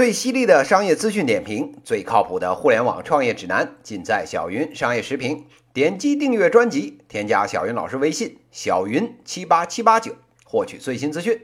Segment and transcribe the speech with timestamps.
[0.00, 5.46] 最犀利的商业资讯点评，最靠谱的互联网创业指南，尽在小云商业时评。
[5.74, 11.42] 点击订阅专辑，添加小云老师微信：小云七八七八九，获取最新资讯。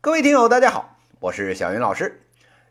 [0.00, 2.26] 各位听友，大家好，我是小云老师。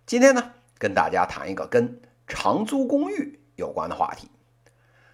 [0.06, 4.30] 今天呢，跟大家谈一个跟长租公寓有关的话题。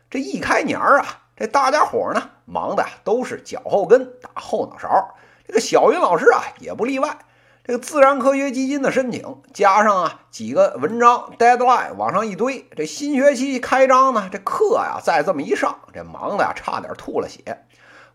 [0.09, 5.15] 这一开年儿啊，这大家伙呢，忙的都是脚后跟打后脑勺。
[5.45, 7.19] 这个小云老师啊，也不例外。
[7.67, 17.65] 这个自然科学基金的申请，加上啊几个文章 deadline 往上一堆，这新学期开张呢，这课呀再这么一上，这忙的呀差点吐了血。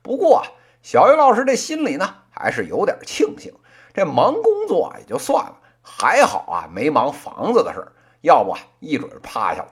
[0.02, 0.46] 不过啊
[0.82, 3.52] 小云老师这心里呢还是有点庆幸，
[3.92, 9.70] 这忙工作也就算了，还好啊没忙房子的事儿，要不啊一准趴下了。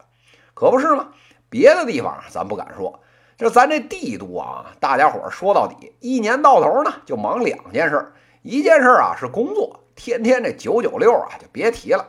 [0.55, 1.11] 可不是吗？
[1.49, 2.99] 别的地方咱不敢说，
[3.37, 8.13] 就咱这帝都啊，大家伙说到底，一年到头呢就忙两件事。
[8.42, 12.06] 一件事啊是工作，天天这九九六啊就别提了。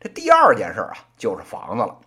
[0.00, 1.98] 这第二件事啊就是房子了。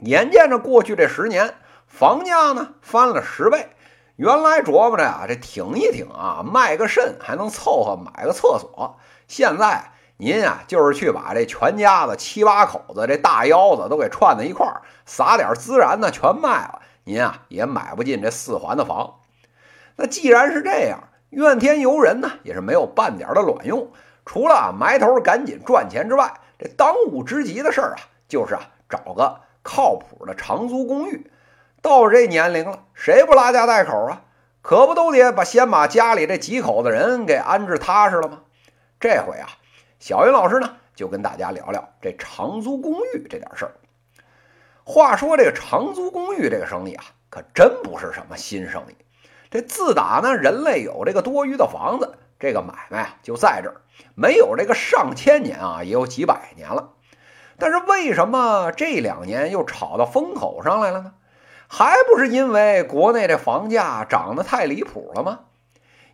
[0.00, 1.54] 眼见着过去这十年，
[1.86, 3.70] 房价呢翻了十倍。
[4.16, 8.96] 原来琢磨着呀，这挺一挺啊，卖个肾还能凑合买个厕所。
[9.26, 19.20] 现在您啊就是去把这全家子七八口子这大腰子都给串在一块儿，撒点孜然呢全卖了，您啊也买不进这四环的房。
[19.96, 21.07] 那既然是这样。
[21.30, 23.90] 怨天尤人呢，也是没有半点的卵用。
[24.24, 27.98] 除了埋头赶紧赚钱之外，这当务之急的事儿啊，
[28.28, 31.30] 就是啊找个靠谱的长租公寓。
[31.80, 34.22] 到这年龄了，谁不拉家带口啊？
[34.60, 38.42] 可不都得把先把家里这几口子人给安置踏实了吗？
[39.00, 39.48] 这回啊，
[39.98, 43.72] 小云老师呢就跟大家聊聊这长租公寓这点事儿。
[44.84, 48.96] 话说这个长租公寓这个生意啊，可真不是什么新生意。
[49.50, 53.80] 这自打呢，人类有这个多余的房子，这个买卖啊就在这儿，
[54.14, 56.90] 没有这个上千年啊，也有几百年了。
[57.58, 61.14] 但是为什么这两年又炒到风口上来了呢？
[61.66, 65.40] 还不是因为国内这房价涨得太离谱了吗？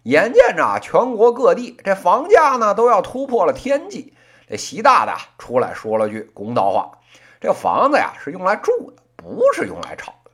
[0.05, 4.15] 眼见着全国各地这房价呢都要突破了天际，
[4.49, 6.99] 这习大大出来说了句公道话：
[7.41, 10.31] 这房子呀是用来住的，不是用来炒的。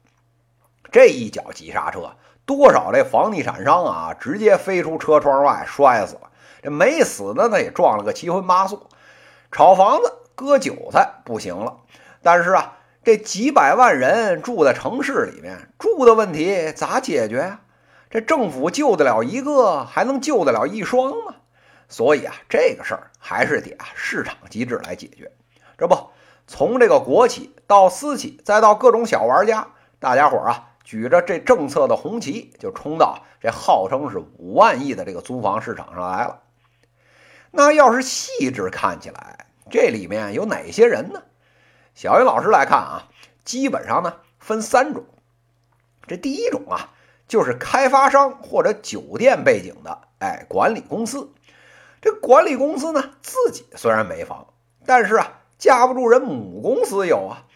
[0.93, 2.13] 这一脚急刹车。
[2.51, 6.23] 多少这房地产商啊，直接飞出车窗外摔死了。
[6.61, 8.89] 这没死的呢，也撞了个七荤八素。
[9.53, 11.77] 炒房子割韭菜不行了，
[12.23, 12.73] 但是啊，
[13.05, 17.61] 这几百万人住在城市里面，住的问题咋解决呀？
[18.11, 21.37] 这政府救得了一个，还能救得了一双吗？
[21.89, 25.31] 所以啊，这个事儿还是得啊市场机制来解决。
[25.79, 25.97] 这不，
[26.49, 29.69] 从这个国企到私企，再到各种小玩家，
[30.01, 30.67] 大家伙啊。
[30.91, 36.41] 举着这政策的红旗，就冲到这号称是五万亿的这个租房市场上来了。
[37.53, 41.23] 那要是细致看起来，这里面有哪些人呢？
[41.95, 43.07] 小云老师来看啊，
[43.45, 45.05] 基本上呢分三种。
[46.09, 46.91] 这第一种啊，
[47.29, 51.31] 就是开发商或者酒店背景的，哎，管理公司。
[52.01, 54.49] 这管理公司呢，自己虽然没房，
[54.85, 57.47] 但是啊，架不住人母公司有啊。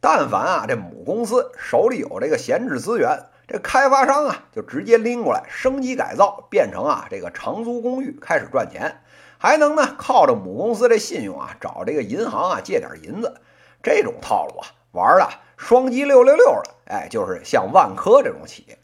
[0.00, 9.02] 但凡啊，这母公司手里有这个闲置资源，这开发商啊就直接拎过来升级改造，变成啊这个长租公寓，开始赚钱，
[9.36, 13.40] 还能呢靠着母公司这信用啊找这个银行啊借点银子。
[13.82, 18.78] 这种套路啊玩的双击六六六的，哎，就是像万科这种企业。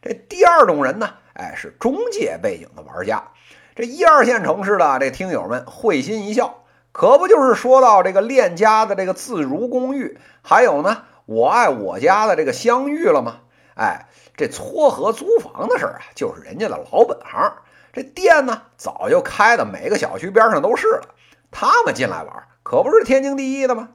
[0.00, 3.22] 这第二种人呢，哎，是中介背景的玩家。
[3.76, 6.63] 这一二线城市的这听友们会心一笑。
[6.94, 13.40] 可不就是说到这个链家的这个自如公寓，还有呢，我爱我家的这个相遇了吗？
[13.74, 14.06] 哎，
[14.36, 17.56] 这撮合租房的事儿啊，就是人家的老本行。
[17.92, 21.16] 这店呢，早就开的每个小区边上都是了。
[21.50, 23.88] 他们进来玩，可不是天经地义的吗？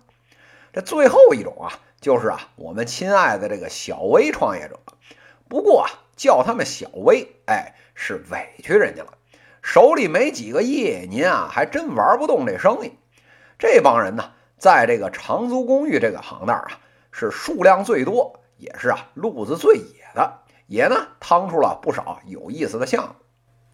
[0.73, 4.77] 这最后一种啊，就是啊，我们亲爱的这个小微创业者。
[5.47, 9.13] 不过啊，叫他们小微，哎，是委屈人家了。
[9.61, 12.97] 手里没几个亿，您啊还真玩不动这生意。
[13.57, 16.67] 这帮人呢，在这个长租公寓这个行当啊，
[17.11, 23.09] 是数量最多，也是啊路子最野的，也呢趟出了不少有意思的项目。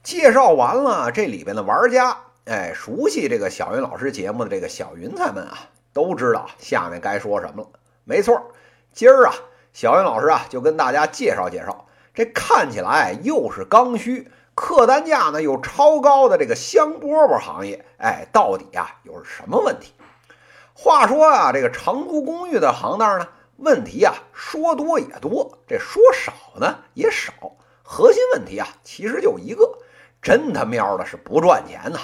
[0.01, 7.69] 介绍完了这里边的玩家，哎，熟悉这个小云老师节目的这个小云彩们啊，都知道下面该说什么了。
[8.03, 8.51] 没错，
[8.91, 9.33] 今儿啊，
[9.71, 14.31] 小云老师啊就跟大家介绍介绍，这看起来又是刚需。
[14.55, 19.93] 客单价呢又超高的这个香饽饽行业，哎，到底啊又是什么问题？
[20.73, 27.33] 话说啊，这个长租公寓的行当呢，问题啊说多也多，这说少呢也少。
[27.83, 29.77] 核心问题啊，其实就一个，
[30.21, 31.99] 真他喵的是不赚钱呐！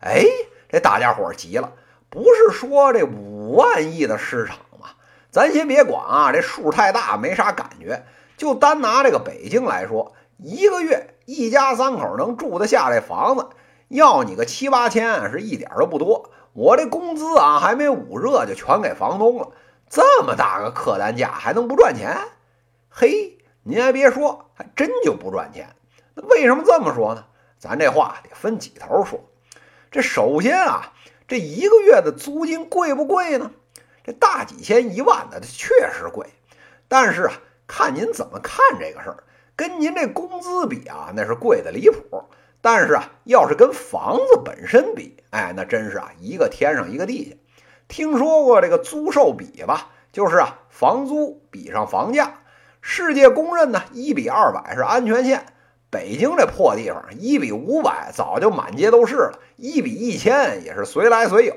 [0.00, 0.24] 哎，
[0.68, 1.72] 这大家伙急了，
[2.10, 4.88] 不是说这五万亿的市场吗？
[5.30, 8.04] 咱先别管啊，这数太大没啥感觉。
[8.36, 13.48] 就单拿这个北京来说，一个月一家三口能住得下这房子，
[13.88, 16.30] 要你个七八千是一点都不多。
[16.52, 19.52] 我这工资啊还没捂热就全给房东了，
[19.88, 22.18] 这么大个客单价还能不赚钱？
[22.90, 25.74] 嘿，您还别说，还真就不赚钱。
[26.14, 27.24] 那为什么这么说呢？
[27.58, 29.20] 咱这话得分几头说。
[29.90, 30.92] 这首先啊，
[31.26, 33.50] 这一个月的租金贵不贵呢？
[34.04, 36.26] 这大几千一万的，确实贵。
[36.88, 37.32] 但是啊。
[37.68, 39.24] 看您怎么看这个事儿，
[39.56, 42.24] 跟您这工资比啊，那是贵的离谱。
[42.60, 47.36] 但是啊，要是跟房子本身比，哎，那真是啊，一个天上一个地下。
[47.88, 49.88] 听说过这个租售比吧？
[50.12, 52.40] 就是啊，房租比上房价，
[52.80, 55.46] 世界公认呢，一比二百是安全线。
[55.88, 61.54] 北京这破地方，一比五百早就满街都是了，一比一千也是随来随有。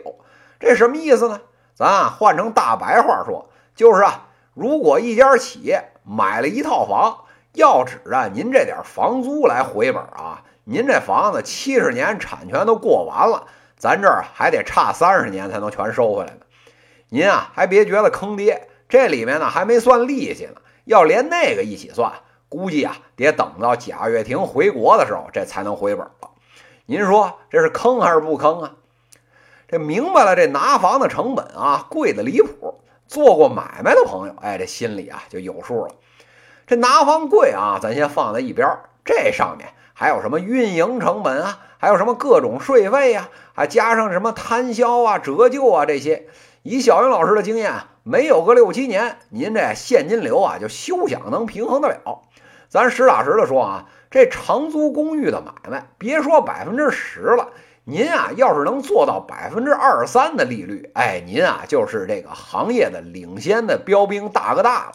[0.60, 1.42] 这什么意思呢？
[1.74, 5.92] 咱啊换成大白话说，就是啊，如果一家企业。
[6.12, 13.48] 买了一套房，要指着您这点房租来回本啊，您这房子七十年产权都过完了，
[13.78, 16.42] 咱这儿还得差三十年才能全收回来呢。
[17.10, 22.13] 您啊，还别觉得坑爹，这里面呢还没算利息呢，要连那个一起算，
[22.50, 26.30] 估计啊得等到贾跃亭回国的时候，这才能回本了。
[26.86, 28.74] 您说这是坑还是不坑啊？
[29.68, 32.80] 这明白了，这拿房的成本啊，贵的离谱。
[33.07, 35.95] 做过买卖的朋友，哎，这心里啊就有数了。
[36.69, 38.81] 这拿房贵啊，咱先放在一边儿。
[39.04, 41.57] 这上面还有什么运营成本啊？
[41.80, 43.27] 还有什么各种税费呀？
[43.56, 46.27] 还加上什么摊销啊、折旧啊这些。
[46.62, 47.74] 以小云老师的经验，
[48.04, 52.19] 没有个六七年，您这现金流啊就休想能平衡得了。
[52.68, 57.48] 咱实打实的说啊，这长租公寓的买卖，别说百分之十了。
[57.83, 64.92] 您啊，要是能做到百分之二三的利率，哎，您啊就是这个行业的领先的标兵大哥大了。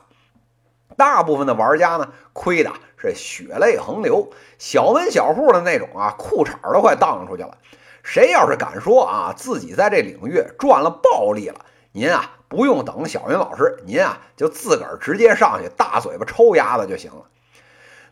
[0.96, 7.56] 大部分的玩家呢，亏的是血泪横流，小门小户的那种啊，裤衩都快荡出去了。
[8.02, 17.22] 谁要是敢说啊，自己在这领域赚了暴利了，您啊不用等小云老师，您啊就自个儿直接上去大嘴巴抽丫子就行了。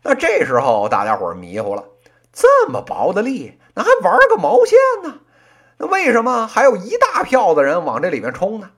[0.01, 1.85] 那这时候大家伙迷糊了。
[2.31, 5.19] 这么薄的利，那还玩个毛线呢？
[5.77, 8.71] 那为什么还有一大票的人往这里面冲呢？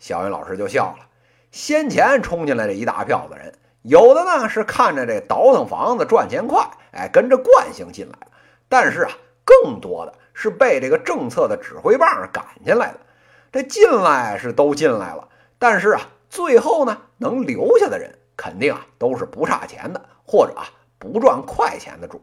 [0.00, 1.06] 小云老师就笑了。
[1.50, 8.26] 先前冲进来这一大票子人，有的呢是看着这倒腾房子赚钱快，哎，跟着惯性进来了；
[8.68, 9.10] 但是啊，
[9.44, 13.00] 更多的是被这个政策的指挥棒赶进来的。
[13.50, 15.28] 这进来是都进来了，
[15.58, 20.68] 但是啊，最后呢，能留下的人肯定啊都是不差钱的，或者啊
[20.98, 22.20] 不赚快钱的主。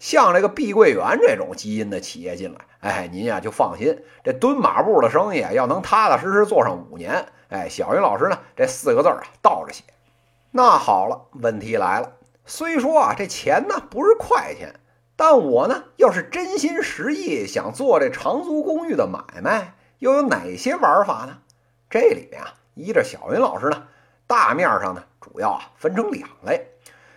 [0.00, 9.84] 像这个碧桂园这种基因的企业进来，哎，您呀就放心，这蹲马步的生意要能踏踏实实做上五年，哎，小云老师呢这四个字啊倒着写。
[10.50, 12.12] 那好了，问题来了，
[12.46, 14.80] 虽说啊这钱呢不是快钱，
[15.14, 21.38] 但我呢要是真心实意想做这长租公寓的买卖，又有哪些玩法呢？
[21.90, 23.84] 这里面啊依着小云老师呢，
[24.26, 26.68] 大面上呢主要啊分成两类。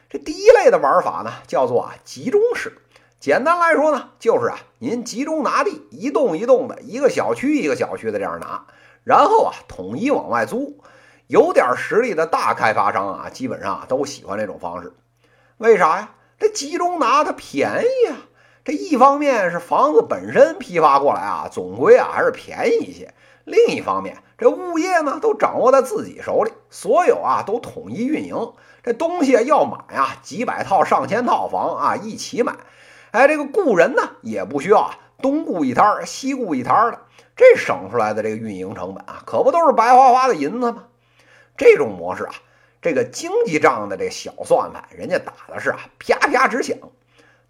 [0.09, 2.73] 这第一类的玩法呢，叫做啊集中式。
[3.19, 8.65] 简单来说呢，就是啊您集中拿地，一栋一栋的，一个小区一个小区的这样拿，
[9.03, 10.81] 然后啊统一往外租。
[11.29, 14.91] 有点实力的大开发商啊，基本上啊都喜欢这种方式。
[15.57, 16.09] 为啥呀？
[16.39, 18.17] 这集中拿它便宜啊。
[18.65, 23.13] 这一方面是房子本身批发过来啊，总归啊还是便宜一些。
[23.43, 28.53] 另一方面，这物业呢都掌握在自己手里，所有啊都统一运营。
[28.81, 32.55] 这东西要买啊，几百套、上千套房啊，一起买。
[33.11, 37.01] 哎，这个雇人呢，也不需要啊，东雇一摊儿西雇一摊儿的，
[37.35, 40.85] 这省出来的这个运营成本啊，可不都是白花花的银子吗？
[41.59, 42.33] 这种模式啊，
[42.81, 46.77] 这个经济账的这小算盘，人家打的是啊，啪啪直响。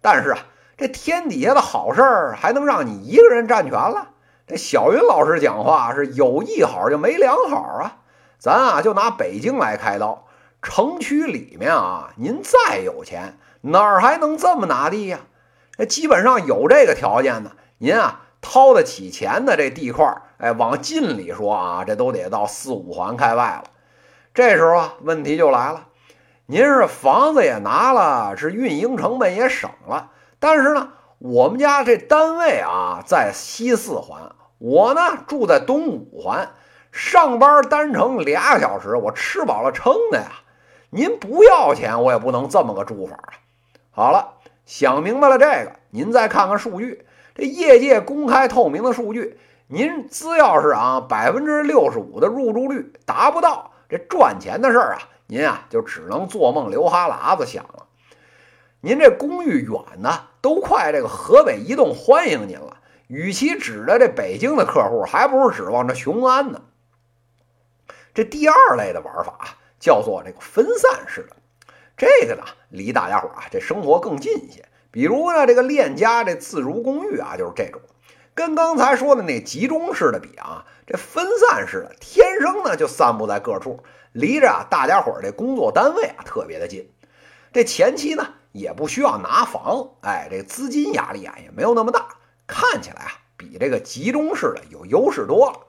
[0.02, 0.38] 但是啊，
[0.76, 4.08] 这天底下的好事儿还能让你一个人占全了？
[4.48, 7.98] 这小云老师讲话是有一好就没两好啊。
[8.40, 10.26] 咱啊，就拿北京来开刀。
[10.60, 15.20] 城区里面啊，您再有钱，哪儿还能这么拿地呀？
[15.78, 23.64] 那基本上有这个条件的，您啊掏得起钱的这地块，哎，往近里说啊，这都得到四五环开外了。
[24.32, 25.88] 这时候啊，问题就来了，
[26.46, 36.50] 您是房子也拿了，是运营成本也省了，但是呢，我们家这单位啊在西四环，我呢住在东五环，
[36.92, 40.30] 上班单程俩小时，我吃饱了撑的呀。
[40.90, 43.34] 您不要钱，我也不能这么个住法啊！
[43.90, 44.34] 好了，
[44.64, 57.86] 想明白了这个，您再看看数据，这业界公开透明的数据，您只要是啊百分之六十五的入住率达不到，这赚钱的事儿啊，您啊就只能做梦流哈喇子想了。
[58.80, 62.78] 您这公寓远呢，都快这个河北移动欢迎您了。
[63.08, 66.62] 与其指着这北京的客户，还不如指望着雄安呢。
[68.14, 71.36] 这第二类的玩法叫做这个分散式的，
[71.96, 74.64] 这个呢离大家伙啊这生活更近一些。
[74.92, 77.80] 比如呢这个链家这自如公寓啊就是这种，
[78.40, 83.80] 跟刚才说的那集中式的比啊，这分散式的天生呢就散布在各处，
[84.12, 86.90] 离着啊大家伙这工作单位啊特别的近。
[87.52, 92.06] 这前期呢也不需要拿房，哎，这资金压力啊也没有那么大，
[92.46, 95.60] 看起来啊比这个集中式的有优势多了。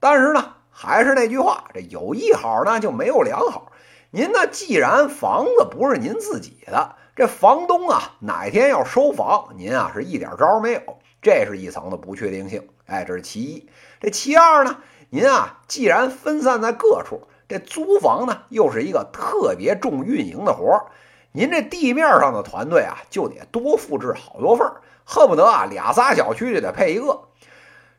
[0.00, 0.54] 但是呢。
[0.70, 3.72] 还是那句话，这有一好呢就没有两好。
[4.12, 12.68] 您呢，既然房子不是您自己的，这房东啊哪天要收房，您啊是一点招没有，这是一层的不确定性。
[12.86, 13.68] 哎，这是其一。
[14.00, 14.78] 这其二呢，
[15.10, 20.86] 您啊既然分散在各处，这租房呢又是一个特别重运营的活儿，
[21.32, 27.22] 您这地面上的团队啊就得多复制好多份儿，恨不得啊俩仨小区就得配一个。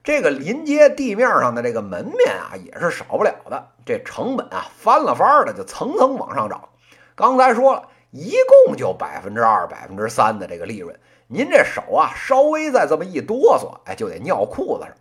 [0.02, 3.68] 这个临街地面上的这个门面啊，也是少不了的。
[3.86, 6.70] 这成本啊，翻了番的就层层往上涨。
[7.16, 8.34] 刚才说了一
[8.66, 10.98] 共就百分之二、百分之三的这个利润，
[11.32, 14.96] 您这手啊稍微再这么一哆嗦，哎，就得尿裤子上。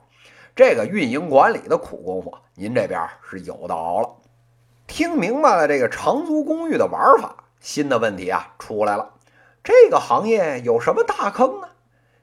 [0.55, 4.11] 这个运营管理的苦功夫，您这边是有的熬了。
[4.87, 9.15] 听明白了这个长租公寓的玩法，新的问题啊出来了。
[9.65, 11.69] 这个行业有什么大坑呢？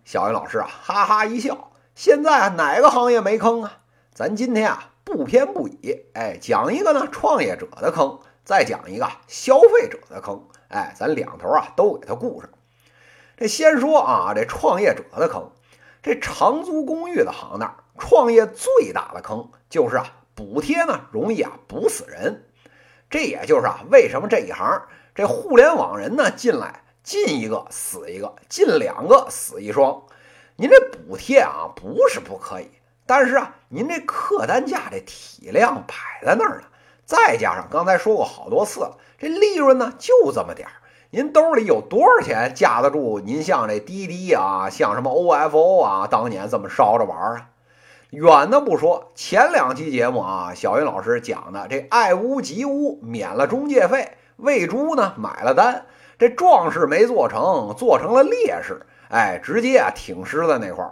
[0.04, 1.72] 小云老师啊，哈哈一笑。
[1.96, 3.80] 现在，哪个行业没坑啊？
[4.14, 12.48] 咱今天啊不偏不倚，哎，讲一个呢创业者的坑，再讲一个消费者的坑，哎，咱两头啊都给他顾上。
[13.38, 15.52] 这先说啊，这创业者的坑，
[16.02, 22.46] 这长租公寓的行当，创业最大的坑就是啊补贴呢容易啊补死人。
[23.10, 24.82] 这也就是啊为什么这一行
[25.14, 30.02] 这互联网人呢进来进一个死一个，进两个死一双。
[30.56, 32.72] 您这补贴啊，不是不可以，
[33.06, 35.94] 但是啊，您这客单价这体量摆
[36.26, 36.68] 在那儿呢，
[37.06, 40.74] 再加上刚才说过好多次了，这利润呢就这么点儿，
[41.16, 43.22] 您兜里有多少钱架得住？
[43.22, 47.52] 您像这滴滴啊，像什么 OFO 啊，当年这么烧着玩啊？
[48.10, 55.86] 远的不说，前两期节目啊，小云老师讲的这爱屋及乌，免了中介费，喂猪呢买了单，
[56.20, 58.86] 这壮士没做成，做成了烈士。
[59.08, 60.92] 哎，直接啊挺尸在那块儿。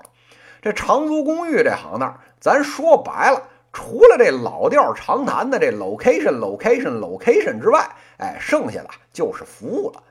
[0.61, 3.41] 这长租公寓这行当，咱说白了，
[3.73, 7.89] 除了这老调常谈的这 location location location 之外，
[8.19, 10.01] 哎，剩下的就是服务了。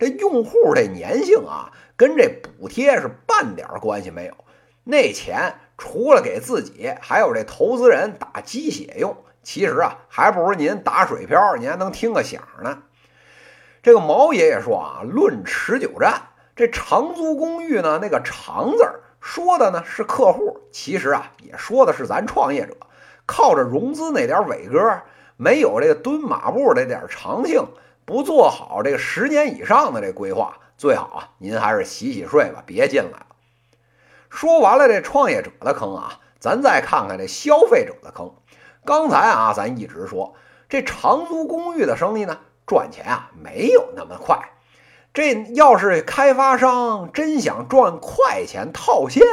[0.00, 4.34] 这用户这粘性啊，跟这补贴是半点关系没有。
[4.82, 12.82] 那钱除了给自己，还有这投资人打鸡血用，其实啊，还不如您打水漂，您还能听个响呢。
[13.82, 16.22] 这个毛爷爷说啊，论持久战。
[16.56, 22.74] 这长租公寓呢，那个“长”字儿说的呢是客户，其实啊也说的是咱创业者，
[23.26, 25.02] 靠着融资那点伟哥，
[25.36, 27.66] 没有这个蹲马步这点长性，
[28.10, 33.26] 不做好这个十年以上的这规划，最好啊您还是洗洗睡吧，别进来了。
[34.28, 38.34] 说完了这创业者的坑啊，咱再看看这消费者的坑。
[38.84, 40.34] 刚才啊咱一直说
[40.68, 44.40] 这长租公寓的生意呢，赚钱啊没有那么快。
[45.14, 49.24] 这要是开发商真想赚快钱套现，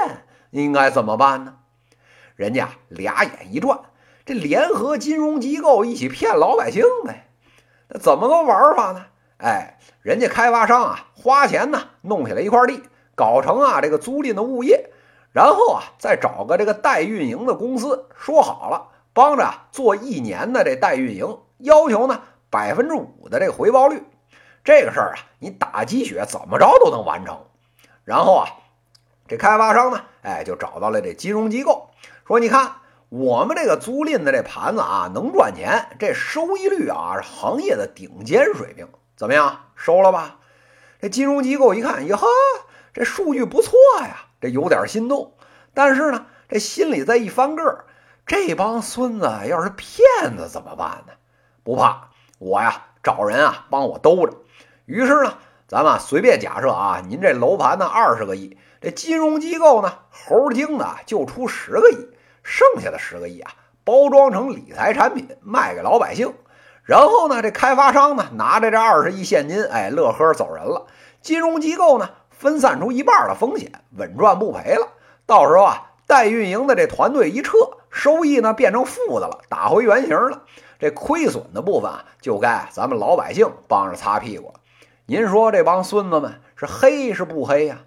[0.51, 1.55] 应该怎么办呢？
[2.35, 3.79] 人家俩眼一转，
[4.23, 7.26] 这联合金融机构一起骗老百姓呗。
[7.89, 9.05] 那怎么个玩法呢？
[9.37, 12.81] 哎，人家开发商啊，花钱呢弄下来一块地，
[13.15, 14.89] 搞成啊这个租赁的物业，
[15.31, 24.03] 然后啊再找个这个代运营的公司，说好了帮着做一年的这代运营，要求呢百分之五的这个回报率。
[24.63, 27.37] 这个事儿啊，你打鸡血怎么着都能完成。
[28.03, 28.47] 然后啊，
[29.27, 31.89] 这开发商呢，哎，就找到了这金融机构，
[32.25, 32.71] 说：“你看，
[33.09, 39.61] 我们这个租赁的这盘子啊，能赚钱，这收益率啊是行业的顶尖水平，怎么样？
[39.75, 40.39] 收了吧？”
[40.99, 42.27] 这金融机构一看，哟呵，
[42.93, 45.33] 这数据不错呀，这有点心动。
[45.73, 47.85] 但是呢，这心里再一翻个儿，
[48.25, 51.13] 这帮孙子要是骗子怎么办呢？
[51.63, 52.09] 不怕，
[52.39, 54.33] 我呀找人啊帮我兜着。
[54.85, 55.37] 于是呢，
[55.67, 62.07] 咱们随便假设啊，您这楼盘呢二十个亿，这金融机构呢猴精的就出十个亿，
[62.47, 63.51] 剩下的十个亿啊
[63.83, 66.33] 包装成理财产品卖给老百姓，
[66.83, 70.87] 然后呢这开发商呢拿着这二十亿现金，哎乐呵走人了，
[71.21, 74.87] 金融机构呢分散出一半的风险，稳赚不赔了，
[75.25, 77.57] 到时候啊代运营的这团队一撤，
[77.89, 80.43] 收益呢变成负的了，打回原形了。
[80.79, 84.53] 这亏损的部分啊，就该咱们老百姓帮着擦屁股。
[85.05, 87.79] 您说这帮孙子们是黑是不黑呀？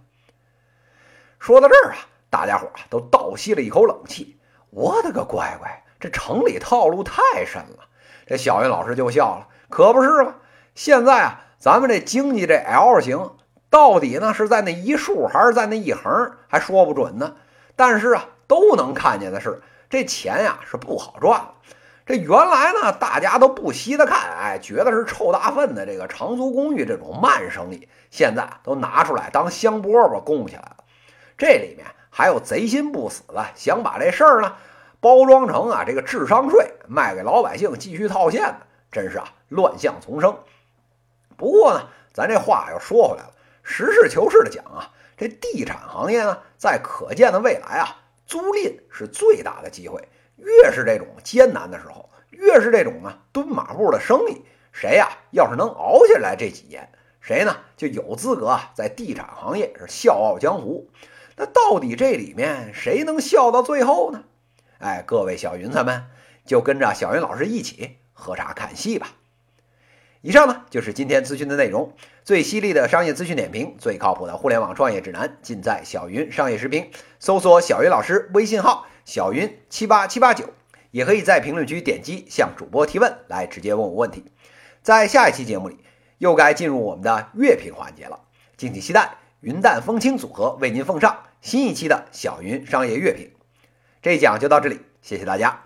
[1.39, 1.97] 说到这儿啊，
[2.29, 4.37] 大家伙啊都倒吸了一口冷气。
[4.71, 7.89] 我的个乖乖，这城里套路太深了。
[8.27, 10.35] 这小云老师就笑了，可不是吗？
[10.75, 13.33] 现在啊，咱们这经济这 L 型
[13.69, 17.35] 到底呢是在那一竖还是在那一横，还说不准呢。
[17.75, 21.41] 但是啊，都能看见的是，这钱呀是不好赚。
[22.07, 30.77] 这原来呢，大家都不稀得看，哎，觉得是臭大粪的这个长租公寓这种慢生意，现在都拿出来当香饽饽供起来了。
[31.37, 34.57] 这里面还有贼心不死的，想把这事儿呢
[35.01, 40.37] 包装成啊这个智商税，卖给老百姓继续套现的，真是啊乱象丛生。
[41.37, 50.07] 不过呢，咱这话又说回来了，实事求是的讲啊，这地产行业呢，在可见的未来啊，租赁是最大的机会。
[50.37, 56.91] 越是这种艰难的时候，越是这种呢蹲马步的生意，谁呀要是能熬下来这几年，
[57.21, 60.89] 谁呢就有资格啊在地产行业是笑傲江湖。
[61.41, 64.25] 那到底这里面谁能笑到最后呢？
[64.79, 66.05] 哎，各位小云彩们，
[66.45, 69.15] 就跟着小云老师一起喝茶看戏吧。
[70.21, 71.95] 以上呢就是今天资讯的内容，
[72.25, 76.91] 最犀利的商业资讯点评，最靠谱的互联网创业指南，尽在小云商业视频。
[77.19, 80.45] 搜索小云老师微信号小云七八七八九，
[80.91, 84.27] 也可以在评论区点击向主播提问，来直接问我问题。
[84.83, 85.79] 在下一期节目里，
[86.19, 88.21] 又该进入我们的乐评环节了，
[88.59, 93.31] 敬请期待云淡风轻组合为您奉上新一期的小云商业月评。
[94.03, 95.63] 这一讲就到这里，谢谢大家。